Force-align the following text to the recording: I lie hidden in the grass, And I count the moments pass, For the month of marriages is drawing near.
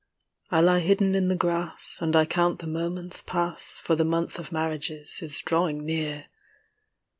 I 0.49 0.61
lie 0.61 0.79
hidden 0.79 1.13
in 1.13 1.27
the 1.27 1.35
grass, 1.35 1.99
And 2.01 2.15
I 2.15 2.25
count 2.25 2.57
the 2.57 2.65
moments 2.65 3.21
pass, 3.23 3.77
For 3.77 3.95
the 3.95 4.03
month 4.03 4.39
of 4.39 4.51
marriages 4.51 5.19
is 5.21 5.39
drawing 5.45 5.85
near. 5.85 6.25